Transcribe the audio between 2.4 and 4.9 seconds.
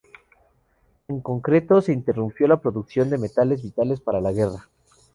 la producción de metales vitales para la guerra.